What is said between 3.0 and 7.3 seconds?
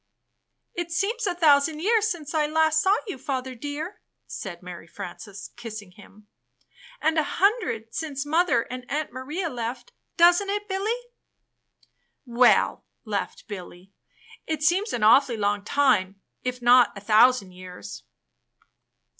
you, Father dear," said Mary Frances, kissing him, ''and a